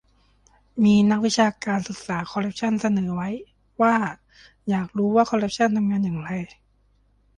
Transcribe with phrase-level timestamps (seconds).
[0.83, 3.29] มีนักวิชาการศึกษาคอร์รัปชั่นเสนอไว้
[3.81, 3.95] ว่า
[4.69, 6.29] อยากรู้ว่าคอร์รัปชั่นทำงานยังไง